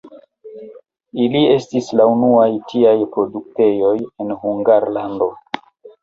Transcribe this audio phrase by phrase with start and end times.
[1.25, 3.91] Ili estis la unuaj tiaj produktejoj
[4.25, 5.29] en Hungarlando.